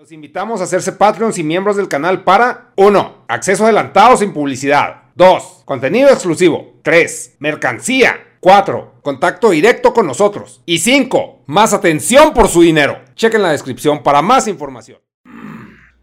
[0.00, 3.24] Los invitamos a hacerse Patreons y miembros del canal para 1.
[3.28, 5.02] Acceso adelantado sin publicidad.
[5.14, 5.64] 2.
[5.66, 6.80] Contenido exclusivo.
[6.82, 7.36] 3.
[7.38, 8.38] Mercancía.
[8.40, 8.94] 4.
[9.02, 10.62] Contacto directo con nosotros.
[10.64, 11.42] Y 5.
[11.48, 12.98] Más atención por su dinero.
[13.14, 15.00] Chequen la descripción para más información.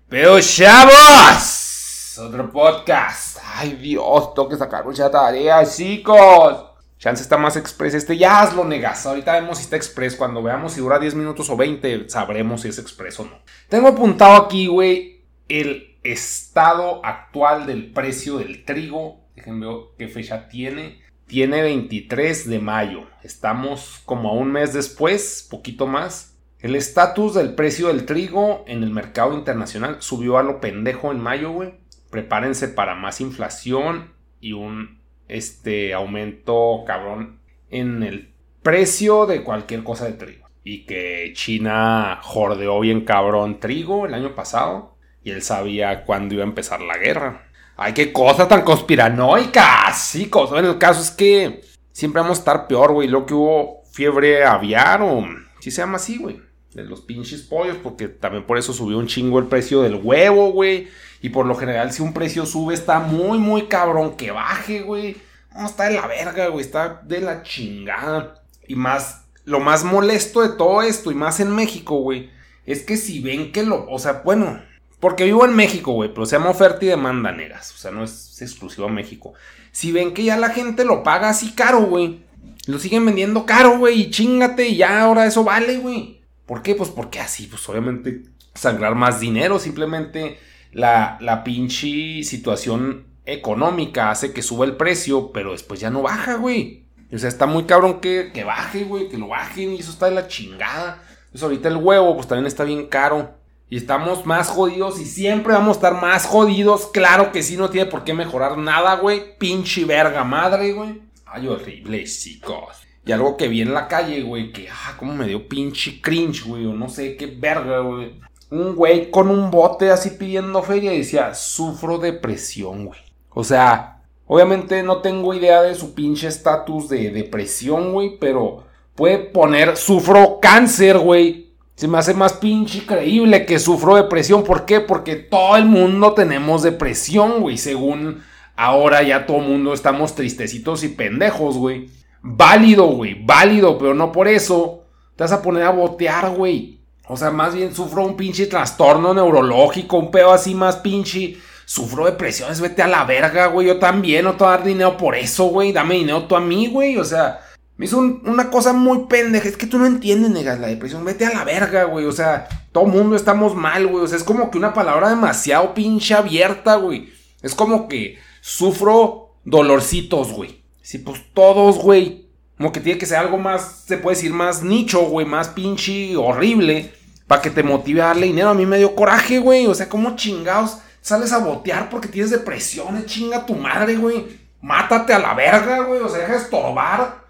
[0.07, 3.39] Pero chavos, otro podcast.
[3.55, 6.66] Ay Dios, tengo sacar mucha tarea, chicos.
[6.97, 7.93] Chance está más express.
[7.93, 9.05] Este ya hazlo, negas.
[9.05, 10.15] Ahorita vemos si está express.
[10.15, 13.39] Cuando veamos si dura 10 minutos o 20, sabremos si es express o no.
[13.69, 19.21] Tengo apuntado aquí, güey, el estado actual del precio del trigo.
[19.35, 21.01] Déjenme ver qué fecha tiene.
[21.27, 23.07] Tiene 23 de mayo.
[23.21, 26.37] Estamos como a un mes después, poquito más.
[26.59, 31.19] El estatus del precio del trigo en el mercado internacional subió a lo pendejo en
[31.19, 31.75] mayo, güey.
[32.09, 40.05] Prepárense para más inflación y un este aumento cabrón en el precio de cualquier cosa
[40.05, 40.47] de trigo.
[40.63, 44.95] Y que China jordeó bien cabrón trigo el año pasado.
[45.23, 47.47] Y él sabía cuándo iba a empezar la guerra.
[47.77, 49.93] Ay, qué cosa tan conspiranoica.
[49.93, 50.59] Sí, cosa.
[50.59, 51.61] el caso es que
[51.91, 53.07] siempre vamos a estar peor, güey.
[53.07, 55.25] Lo que hubo fiebre aviar o...
[55.59, 56.41] Si se llama así, güey.
[56.73, 57.77] De los pinches pollos.
[57.81, 60.87] Porque también por eso subió un chingo el precio del huevo, güey.
[61.21, 65.17] Y por lo general, si un precio sube, está muy, muy cabrón que baje, güey.
[65.55, 66.63] No, está de la verga, güey.
[66.63, 68.43] Está de la chingada.
[68.67, 72.29] Y más, lo más molesto de todo esto, y más en México, güey,
[72.65, 73.89] es que si ven que lo.
[73.89, 74.61] O sea, bueno,
[74.99, 77.71] porque vivo en México, güey, pero se llama oferta y demanda, negas.
[77.73, 79.33] O sea, no es exclusivo a México.
[79.71, 82.25] Si ven que ya la gente lo paga así caro, güey.
[82.67, 84.01] Lo siguen vendiendo caro, güey.
[84.01, 86.21] Y chingate, y ya ahora eso vale, güey.
[86.45, 86.75] ¿Por qué?
[86.75, 88.23] Pues porque así, pues obviamente
[88.53, 89.59] sangrar más dinero.
[89.59, 90.39] Simplemente
[90.71, 96.35] la, la pinche situación económica hace que suba el precio, pero después ya no baja,
[96.35, 96.85] güey.
[97.13, 100.07] O sea, está muy cabrón que, que baje, güey, que lo bajen y eso está
[100.07, 101.01] de la chingada.
[101.25, 103.35] Entonces ahorita el huevo, pues también está bien caro.
[103.69, 106.87] Y estamos más jodidos y siempre vamos a estar más jodidos.
[106.87, 109.37] Claro que sí, no tiene por qué mejorar nada, güey.
[109.37, 111.01] Pinche verga madre, güey.
[111.25, 112.77] Ay, horrible, chicos.
[113.05, 116.43] Y algo que vi en la calle, güey, que, ah, como me dio pinche cringe,
[116.45, 118.19] güey, o no sé qué verga, güey.
[118.49, 122.99] Un güey con un bote así pidiendo feria y decía, sufro depresión, güey.
[123.33, 128.63] O sea, obviamente no tengo idea de su pinche estatus de depresión, güey, pero
[128.95, 131.47] puede poner, sufro cáncer, güey.
[131.75, 134.43] Se me hace más pinche creíble que sufro depresión.
[134.43, 134.79] ¿Por qué?
[134.79, 137.57] Porque todo el mundo tenemos depresión, güey.
[137.57, 138.23] Según
[138.55, 141.91] ahora ya todo el mundo estamos tristecitos y pendejos, güey.
[142.23, 143.23] Válido, güey.
[143.23, 144.85] Válido, pero no por eso
[145.15, 146.76] te vas a poner a botear, güey.
[147.07, 151.37] O sea, más bien sufro un pinche trastorno neurológico, un pedo así más pinche.
[151.65, 153.67] Sufro depresiones, vete a la verga, güey.
[153.67, 155.73] Yo también no te voy a dar dinero por eso, güey.
[155.73, 156.97] Dame dinero tú a mí, güey.
[156.97, 157.41] O sea,
[157.75, 159.49] me hizo una cosa muy pendeja.
[159.49, 161.03] Es que tú no entiendes, negas, la depresión.
[161.03, 162.05] Vete a la verga, güey.
[162.05, 164.03] O sea, todo mundo estamos mal, güey.
[164.03, 167.11] O sea, es como que una palabra demasiado pinche abierta, güey.
[167.41, 170.63] Es como que sufro dolorcitos, güey.
[170.81, 172.27] Sí, pues todos, güey.
[172.57, 175.25] Como que tiene que ser algo más, se puede decir, más nicho, güey.
[175.25, 176.93] Más pinche horrible.
[177.27, 178.49] Para que te motive a darle dinero.
[178.49, 179.67] A mí me dio coraje, güey.
[179.67, 183.05] O sea, como chingados sales a botear porque tienes depresión.
[183.05, 184.47] Chinga tu madre, güey.
[184.61, 186.01] Mátate a la verga, güey.
[186.01, 187.27] O sea, deja de estorbar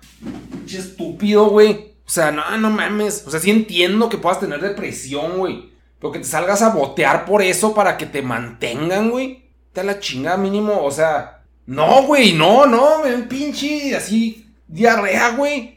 [0.51, 1.93] Pinche estúpido, güey.
[2.05, 3.23] O sea, no, no mames.
[3.27, 5.71] O sea, sí entiendo que puedas tener depresión, güey.
[5.99, 9.49] Pero que te salgas a botear por eso para que te mantengan, güey.
[9.73, 10.83] Te la chingada mínimo.
[10.83, 13.01] O sea, no, güey, no, no.
[13.01, 15.76] Un pinche así diarrea, güey.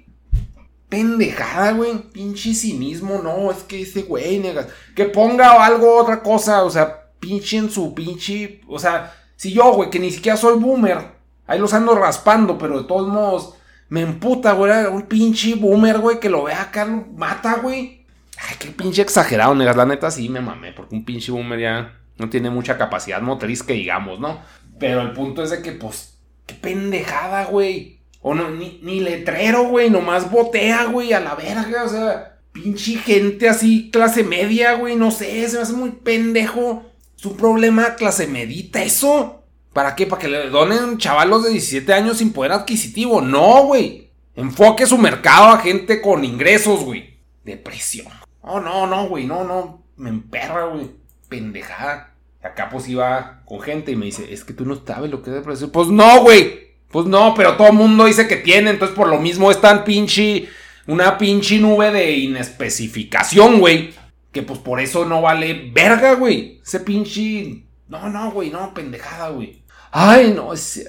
[0.90, 2.10] Pendejada, güey.
[2.12, 3.22] Pinche cinismo.
[3.22, 4.66] No, es que ese güey, negas.
[4.94, 6.64] Que ponga algo, otra cosa.
[6.64, 8.60] O sea, pinche en su pinche.
[8.68, 11.18] O sea, si yo, güey, que ni siquiera soy boomer.
[11.46, 13.54] Ahí los ando raspando, pero de todos modos
[13.88, 14.86] me emputa, güey.
[14.86, 18.06] Un pinche boomer, güey, que lo vea acá, mata, güey.
[18.38, 19.76] Ay, qué pinche exagerado, negas.
[19.76, 23.62] La neta sí me mamé, porque un pinche boomer ya no tiene mucha capacidad motriz
[23.62, 24.40] que digamos, ¿no?
[24.78, 28.00] Pero el punto es de que, pues, qué pendejada, güey.
[28.22, 29.91] O no, ni, letrero, güey.
[29.91, 31.84] Nomás botea, güey, a la verga.
[31.84, 34.97] O sea, pinche gente así, clase media, güey.
[34.97, 36.84] No sé, se me hace muy pendejo.
[37.17, 39.44] Es un problema clase medita eso.
[39.72, 40.06] ¿Para qué?
[40.06, 43.20] ¿Para que le donen chavalos de 17 años sin poder adquisitivo?
[43.20, 44.11] No, güey.
[44.34, 47.19] Enfoque su mercado a gente con ingresos, güey.
[47.44, 48.12] Depresión.
[48.40, 49.26] Oh, no, no, güey.
[49.26, 49.82] No, no.
[49.96, 50.90] Me emperra, güey.
[51.28, 52.14] Pendejada.
[52.43, 55.31] Acá pues iba con gente y me dice, es que tú no sabes lo que
[55.31, 55.70] es depresión.
[55.70, 56.69] Pues no, güey.
[56.90, 58.70] Pues no, pero todo el mundo dice que tiene.
[58.70, 60.48] Entonces por lo mismo es tan pinche...
[60.87, 63.92] Una pinche nube de inespecificación, güey.
[64.32, 66.60] Que pues por eso no vale verga, güey.
[66.64, 67.64] Ese pinche...
[67.87, 69.62] No, no, güey, no, pendejada, güey.
[69.92, 70.88] Ay, no, es.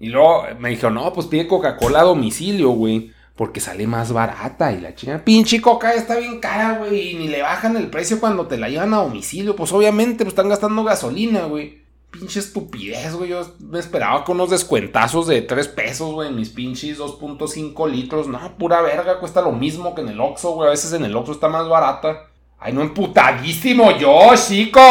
[0.00, 3.12] Y luego me dijo, no, pues pide Coca-Cola a domicilio, güey.
[3.40, 5.24] porque sale más barata y la chingada.
[5.24, 8.68] Pinche coca está bien cara, güey, y ni le bajan el precio cuando te la
[8.68, 9.56] llevan a domicilio.
[9.56, 11.82] Pues obviamente, pues están gastando gasolina, güey.
[12.10, 13.30] Pinche estupidez, güey.
[13.30, 18.26] Yo me esperaba con unos descuentazos de 3 pesos, güey, mis pinches 2.5 litros.
[18.26, 20.68] No, pura verga, cuesta lo mismo que en el Oxxo, güey.
[20.68, 22.26] A veces en el Oxxo está más barata.
[22.58, 24.82] Ay, no emputadísimo yo, chicos.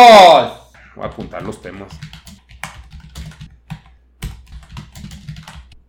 [0.95, 1.89] Voy a apuntar los temas.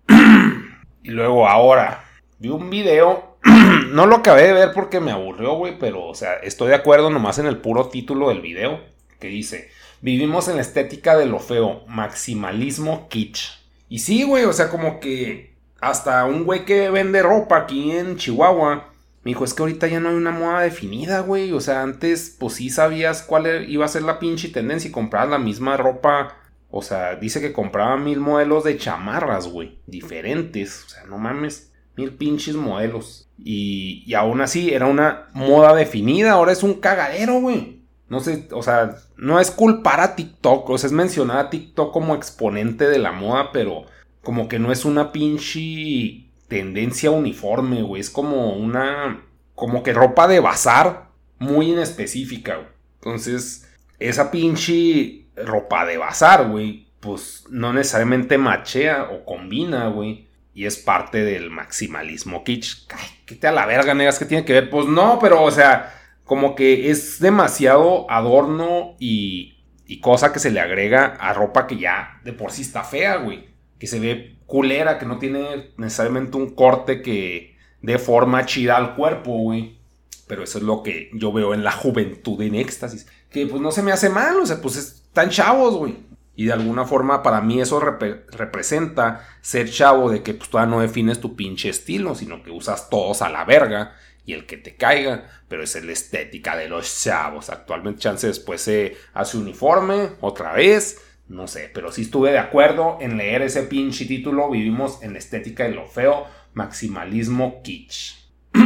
[1.03, 2.05] y luego ahora,
[2.39, 3.39] vi un video.
[3.93, 7.09] no lo acabé de ver porque me aburrió, güey, pero, o sea, estoy de acuerdo
[7.09, 8.81] nomás en el puro título del video,
[9.19, 13.61] que dice, vivimos en la estética de lo feo, maximalismo kitsch.
[13.89, 18.17] Y sí, güey, o sea, como que hasta un güey que vende ropa aquí en
[18.17, 18.91] Chihuahua,
[19.23, 22.37] me dijo, es que ahorita ya no hay una moda definida, güey, o sea, antes,
[22.39, 25.77] pues sí sabías cuál e-, iba a ser la pinche tendencia y comprabas la misma
[25.77, 26.37] ropa.
[26.71, 31.73] O sea, dice que compraba mil modelos de chamarras, güey, diferentes, o sea, no mames
[31.97, 33.29] mil pinches modelos.
[33.37, 37.80] Y, y aún así era una moda definida, ahora es un cagadero, güey.
[38.11, 41.93] No sé, o sea, no es culpar a TikTok, o sea, es mencionar a TikTok
[41.93, 43.87] como exponente de la moda, pero
[44.23, 48.01] como que no es una pinche tendencia uniforme, güey.
[48.01, 49.25] Es como una,
[49.55, 51.09] como que ropa de bazar
[51.39, 52.69] muy inespecífica, güey.
[52.97, 53.67] Entonces,
[53.99, 60.77] esa pinche ropa de bazar, güey, pues no necesariamente machea o combina, güey y es
[60.77, 62.87] parte del maximalismo kitsch.
[62.95, 64.71] Ay, te a la verga, negas, ¿qué tiene que ver?
[64.71, 66.00] Pues no, pero, o sea,
[66.31, 69.65] como que es demasiado adorno y,
[70.01, 73.49] cosa que se le agrega a ropa que ya de por sí está fea, güey.
[73.81, 78.95] Que se ve culera, que no tiene necesariamente un corte que dé forma chida al
[78.95, 79.81] cuerpo, güey.
[80.29, 83.09] Pero eso es lo que yo veo en la juventud en éxtasis.
[83.29, 85.97] Que pues no se me hace mal, o sea, pues están chavos, güey.
[86.37, 90.81] Y de alguna forma para mí eso representa ser chavo de que pues todavía no
[90.81, 94.77] defines tu pinche estilo, sino que usas todos a la verga y el que te
[94.77, 97.51] caiga, pero es la estética de los chavos.
[97.51, 102.99] Actualmente chance después se hace uniforme otra vez, no sé, pero sí estuve de acuerdo
[103.01, 108.17] en leer ese pinche título, vivimos en la estética de lo feo, maximalismo kitsch.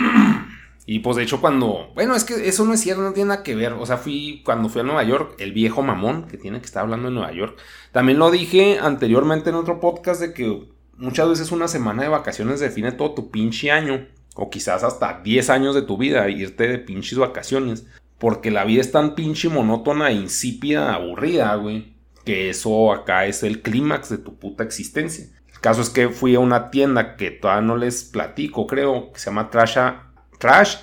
[0.87, 3.43] Y pues de hecho cuando, bueno, es que eso no es cierto, no tiene nada
[3.43, 3.73] que ver.
[3.73, 6.83] O sea, fui cuando fui a Nueva York, el viejo mamón que tiene que estar
[6.83, 7.59] hablando de Nueva York.
[7.93, 12.61] También lo dije anteriormente en otro podcast de que muchas veces una semana de vacaciones
[12.61, 14.07] define todo tu pinche año.
[14.35, 17.87] O quizás hasta 10 años de tu vida, irte de pinches vacaciones.
[18.19, 21.95] Porque la vida es tan pinche monótona, insípida, aburrida, güey.
[22.25, 25.27] Que eso acá es el clímax de tu puta existencia.
[25.53, 29.21] El caso es que fui a una tienda que todavía no les platico, creo, que
[29.21, 29.79] se llama Trash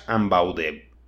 [0.06, 0.30] and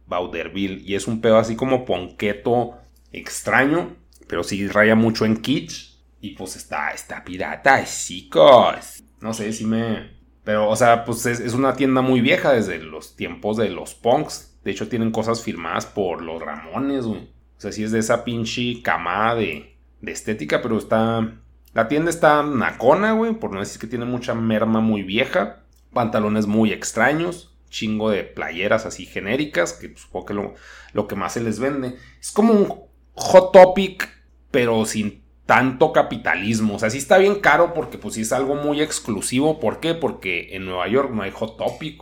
[0.07, 0.83] Bauderville.
[0.85, 2.75] Y es un pedo así como ponqueto
[3.13, 5.95] extraño, pero sí raya mucho en kitsch.
[6.21, 9.03] Y pues está, está pirata, chicos.
[9.21, 10.14] No sé si me...
[10.45, 14.59] Pero, o sea, pues es, una tienda muy vieja desde los tiempos de los punks.
[14.63, 17.23] De hecho, tienen cosas firmadas por los Ramones, güey.
[17.57, 21.41] O sea, sí es de esa pinche camada de, de estética, pero está...
[21.73, 25.65] La tienda está nacona, güey, por no decir que tiene mucha merma muy vieja.
[25.93, 30.55] Pantalones muy extraños chingo de playeras así genéricas, que supongo que lo,
[30.93, 31.97] lo que más se les vende.
[32.21, 32.73] Es como un
[33.15, 34.09] hot topic,
[34.53, 36.77] pero sin tanto capitalismo.
[36.77, 39.61] O sea, sí está bien caro porque pues sí es algo muy exclusivo.
[39.61, 39.95] ¿Por qué?
[39.95, 42.01] Porque en Nueva York no hay hot topic.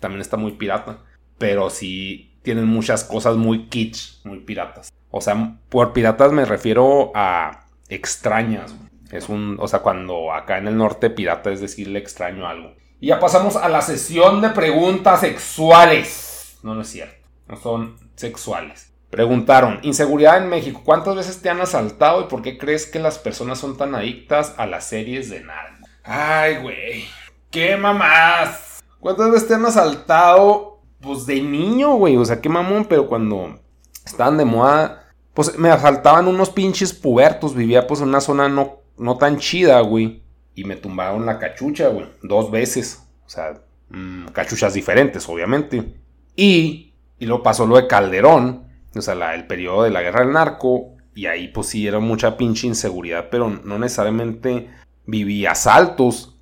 [0.00, 0.98] También está muy pirata.
[1.38, 4.92] Pero sí tienen muchas cosas muy kitsch, muy piratas.
[5.10, 8.74] O sea, por piratas me refiero a extrañas.
[9.10, 12.74] Es un, o sea, cuando acá en el norte pirata es decirle extraño algo.
[13.00, 16.58] Y ya pasamos a la sesión de preguntas sexuales.
[16.62, 17.26] No, no es cierto.
[17.48, 18.89] No son sexuales.
[19.10, 23.18] Preguntaron, inseguridad en México, ¿cuántas veces te han asaltado y por qué crees que las
[23.18, 25.86] personas son tan adictas a las series de narco?
[26.04, 27.04] Ay, güey.
[27.50, 28.80] ¿Qué mamás?
[29.00, 30.80] ¿Cuántas veces te han asaltado?
[31.00, 32.16] Pues de niño, güey.
[32.16, 33.60] O sea, qué mamón, pero cuando
[34.04, 37.54] estaban de moda, pues me asaltaban unos pinches pubertos.
[37.54, 40.22] Vivía pues en una zona no, no tan chida, güey
[40.60, 43.02] y me tumbaron la cachucha, güey, dos veces.
[43.24, 45.94] O sea, mm, cachuchas diferentes, obviamente.
[46.36, 50.32] Y, y luego pasó lo de Calderón, o sea, el periodo de la guerra del
[50.32, 54.70] narco, y ahí pues sí era mucha pinche inseguridad, pero no necesariamente
[55.06, 56.36] vivía asaltos.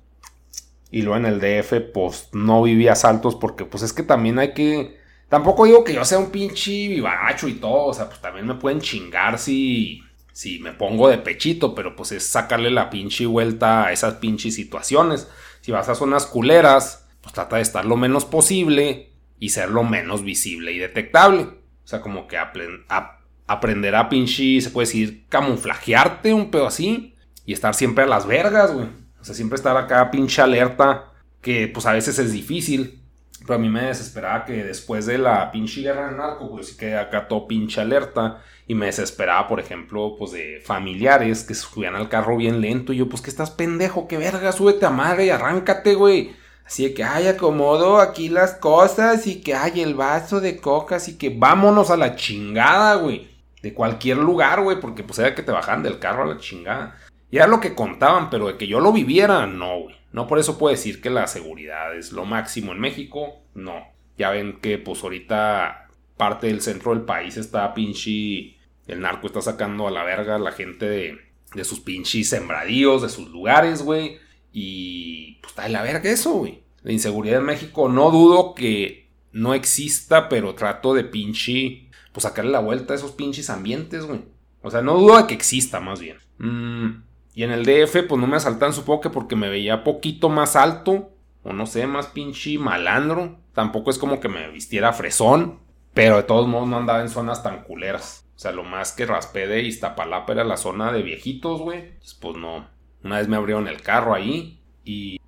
[0.91, 4.53] Y luego en el DF, pues no vivía asaltos porque pues es que también hay
[4.53, 4.97] que...
[5.27, 8.55] Tampoco digo que yo sea un pinche vivacho y todo, o sea, pues también me
[8.55, 10.01] pueden chingar si
[10.39, 14.55] si me pongo de pechito, pero pues es sacarle la pinche vuelta a esas pinches
[14.55, 15.27] situaciones.
[15.59, 19.83] Si vas a zonas culeras, pues trata de estar lo menos posible y ser lo
[19.83, 21.58] menos visible y detectable.
[21.89, 27.15] O sea, como que aprender a pinche, se puede decir, camuflajearte un pedo así
[27.47, 28.85] y estar siempre a las vergas, güey.
[29.19, 31.05] O sea, siempre estar acá pinche alerta,
[31.41, 33.01] que pues a veces es difícil.
[33.39, 36.77] Pero a mí me desesperaba que después de la pinche guerra del narco, pues sí
[36.77, 38.43] que acá todo pinche alerta.
[38.67, 42.93] Y me desesperaba, por ejemplo, pues de familiares que subían al carro bien lento.
[42.93, 46.37] Y yo, pues que estás pendejo, que verga, súbete a madre y arráncate, güey.
[46.69, 51.17] Así que, ay, acomodo aquí las cosas y que, hay el vaso de coca, así
[51.17, 53.27] que vámonos a la chingada, güey.
[53.63, 56.95] De cualquier lugar, güey, porque pues era que te bajaban del carro a la chingada.
[57.31, 59.95] Y era lo que contaban, pero de que yo lo viviera, no, güey.
[60.11, 63.87] No por eso puedo decir que la seguridad es lo máximo en México, no.
[64.19, 68.57] Ya ven que pues ahorita parte del centro del país está pinche...
[68.85, 71.17] El narco está sacando a la verga a la gente de,
[71.55, 74.19] de sus pinches sembradíos, de sus lugares, güey.
[74.53, 75.18] Y
[75.59, 76.63] está de la verga eso, güey.
[76.83, 82.51] La inseguridad en México no dudo que no exista, pero trato de pinche, pues sacarle
[82.51, 84.21] la vuelta a esos pinches ambientes, güey.
[84.61, 86.17] O sea, no dudo de que exista, más bien.
[86.37, 90.29] Mm, y en el DF, pues no me asaltan, supongo que porque me veía poquito
[90.29, 91.11] más alto,
[91.43, 93.37] o no sé, más pinche malandro.
[93.53, 95.59] Tampoco es como que me vistiera fresón,
[95.93, 98.25] pero de todos modos no andaba en zonas tan culeras.
[98.35, 101.93] O sea, lo más que raspé de Iztapalapa era la zona de viejitos, güey.
[102.21, 102.67] Pues no,
[103.03, 105.18] una vez me abrieron el carro ahí y...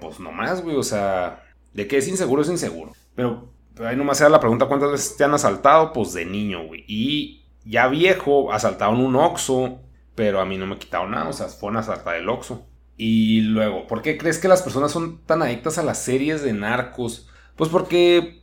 [0.00, 2.92] pero pues nomás, güey, o sea, de que es inseguro es inseguro.
[3.14, 3.52] Pero,
[3.84, 6.84] ahí nomás era la pregunta cuántas veces te han asaltado, pues de niño, güey.
[6.88, 9.80] Y ya viejo, asaltaron un Oxxo,
[10.14, 12.66] pero a mí no me quitaron nada, o sea, fue una asaltada del Oxxo.
[12.96, 16.52] Y luego, ¿por qué crees que las personas son tan adictas a las series de
[16.52, 17.28] narcos?
[17.56, 18.42] Pues porque,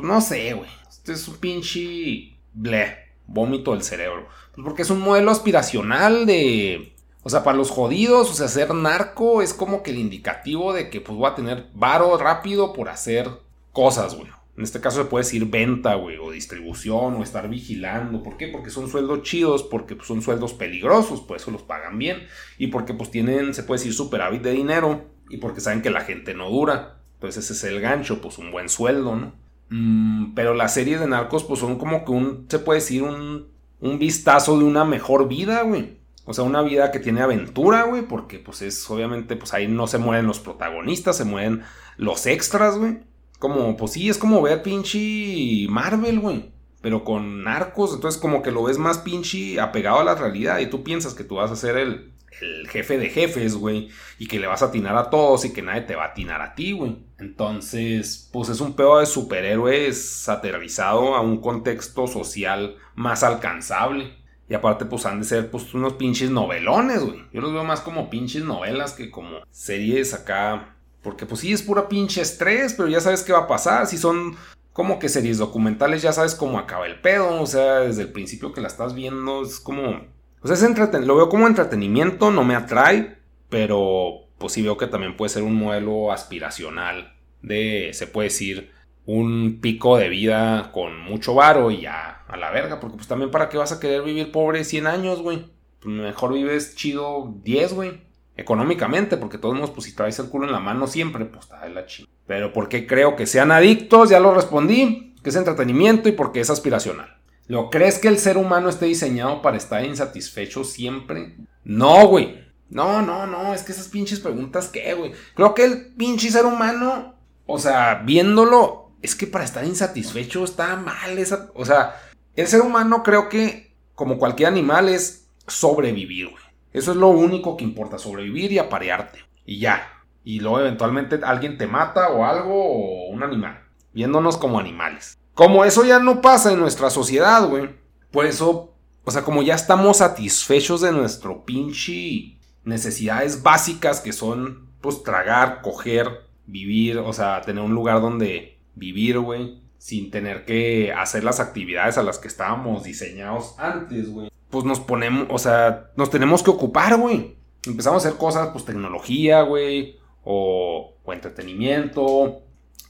[0.00, 0.70] no sé, güey.
[0.88, 2.96] Este es un pinche bleh,
[3.26, 4.28] vómito del cerebro.
[4.52, 6.95] Pues porque es un modelo aspiracional de
[7.26, 10.90] o sea, para los jodidos, o sea, ser narco es como que el indicativo de
[10.90, 13.28] que pues voy a tener varo rápido por hacer
[13.72, 14.28] cosas, güey.
[14.56, 18.22] En este caso se puede decir venta, güey, o distribución, o estar vigilando.
[18.22, 18.46] ¿Por qué?
[18.46, 22.28] Porque son sueldos chidos, porque pues, son sueldos peligrosos, por eso los pagan bien.
[22.58, 25.06] Y porque pues tienen, se puede decir, superávit de dinero.
[25.28, 27.00] Y porque saben que la gente no dura.
[27.14, 29.32] Entonces ese es el gancho, pues un buen sueldo, ¿no?
[29.70, 33.48] Mm, pero las series de narcos pues son como que un, se puede decir, un,
[33.80, 36.05] un vistazo de una mejor vida, güey.
[36.26, 39.86] O sea, una vida que tiene aventura, güey, porque pues es obviamente, pues ahí no
[39.86, 41.62] se mueren los protagonistas, se mueren
[41.96, 42.98] los extras, güey.
[43.38, 46.50] Como, pues sí, es como ver pinche Marvel, güey.
[46.82, 50.66] Pero con narcos, entonces como que lo ves más pinche apegado a la realidad y
[50.66, 54.38] tú piensas que tú vas a ser el, el jefe de jefes, güey, y que
[54.38, 56.72] le vas a atinar a todos y que nadie te va a atinar a ti,
[56.72, 56.96] güey.
[57.18, 64.25] Entonces, pues es un pedo de superhéroes aterrizado a un contexto social más alcanzable.
[64.48, 67.24] Y aparte, pues han de ser pues unos pinches novelones, güey.
[67.32, 70.76] Yo los veo más como pinches novelas que como series acá.
[71.02, 73.86] Porque pues sí, es pura pinche estrés, pero ya sabes qué va a pasar.
[73.86, 74.36] Si son
[74.72, 77.40] como que series documentales, ya sabes cómo acaba el pedo.
[77.40, 80.06] O sea, desde el principio que la estás viendo, es como...
[80.42, 84.76] O sea, es entreten lo veo como entretenimiento, no me atrae, pero pues sí veo
[84.76, 88.70] que también puede ser un modelo aspiracional de, se puede decir,
[89.06, 93.30] un pico de vida con mucho varo y ya a la verga, porque pues también
[93.30, 95.46] para qué vas a querer vivir pobre 100 años, güey.
[95.80, 98.00] Pues mejor vives chido 10, güey.
[98.36, 101.62] Económicamente, porque todos modos, pues si traes el culo en la mano siempre, pues está
[101.62, 102.14] de la chingada.
[102.26, 106.50] Pero porque creo que sean adictos, ya lo respondí, que es entretenimiento y porque es
[106.50, 107.16] aspiracional.
[107.46, 111.36] ¿Lo crees que el ser humano esté diseñado para estar insatisfecho siempre?
[111.64, 112.44] No, güey.
[112.68, 115.12] No, no, no, es que esas pinches preguntas, ¿qué, güey?
[115.34, 117.14] Creo que el pinche ser humano,
[117.46, 122.00] o sea, viéndolo, es que para estar insatisfecho está mal esa, o sea,
[122.34, 126.42] el ser humano creo que como cualquier animal es sobrevivir, güey.
[126.72, 129.20] Eso es lo único que importa, sobrevivir y aparearte.
[129.46, 130.04] Y ya.
[130.24, 133.62] Y luego eventualmente alguien te mata o algo o un animal.
[133.94, 135.16] Viéndonos como animales.
[135.32, 137.70] Como eso ya no pasa en nuestra sociedad, güey.
[138.10, 144.68] Por eso, o sea, como ya estamos satisfechos de nuestro pinche necesidades básicas que son,
[144.80, 150.92] pues, tragar, coger, vivir, o sea, tener un lugar donde vivir, güey, sin tener que
[150.92, 154.30] hacer las actividades a las que estábamos diseñados antes, güey.
[154.50, 157.36] Pues nos ponemos, o sea, nos tenemos que ocupar, güey.
[157.66, 162.42] Empezamos a hacer cosas, pues tecnología, güey, o, entretenimiento,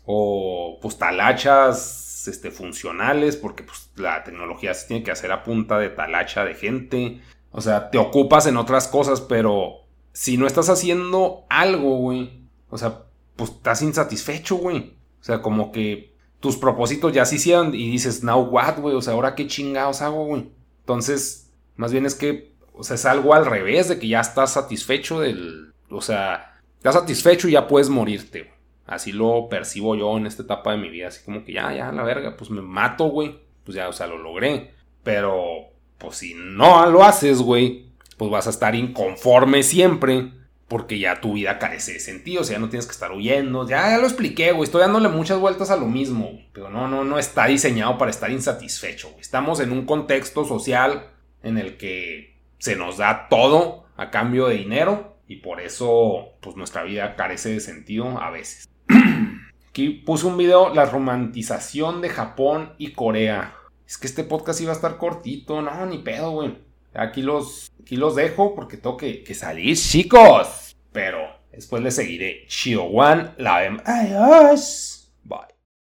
[0.05, 5.79] o pues talachas este, funcionales, porque pues la tecnología se tiene que hacer a punta
[5.79, 7.21] de talacha de gente.
[7.53, 12.77] O sea, te ocupas en otras cosas, pero si no estás haciendo algo, güey, o
[12.77, 13.03] sea,
[13.37, 14.96] pues estás insatisfecho, güey.
[15.27, 19.03] O sea, como que tus propósitos ya se hicieron y dices, now what, güey, o
[19.03, 20.49] sea, ahora qué chingados hago, güey.
[20.83, 24.53] Entonces, más bien es que, o sea, es algo al revés de que ya estás
[24.53, 28.55] satisfecho del, o sea, estás satisfecho y ya puedes morirte, güey.
[28.87, 31.91] Así lo percibo yo en esta etapa de mi vida, así como que ya, ya,
[31.91, 33.37] la verga, pues me mato, güey.
[33.65, 34.75] Pues ya, o sea, lo logré.
[35.03, 40.31] Pero, pues si no lo haces, güey, pues vas a estar inconforme siempre
[40.69, 43.69] porque ya tu vida carece de sentido, o sea, ya no tienes que estar huyendo,
[43.69, 47.19] ya, lo expliqué, güey, estoy dándole muchas vueltas a lo mismo, pero no, no, no
[47.19, 49.21] está diseñado para estar insatisfecho, güey.
[49.21, 51.11] Estamos en un contexto social
[51.43, 56.57] en el que se nos da todo a cambio de dinero y por eso, pues
[56.57, 58.69] nuestra vida carece de sentido a veces.
[59.71, 63.55] Aquí puse un video, la romantización de Japón y Corea.
[63.87, 66.66] Es que este podcast iba a estar cortito, no, ni pedo, güey.
[66.97, 70.77] Aquí los, aquí los dejo porque tengo que, salir, chicos.
[70.93, 71.19] Pero
[71.53, 72.47] después les seguiré.
[72.77, 73.83] One, la vemos.
[73.85, 74.97] Adiós.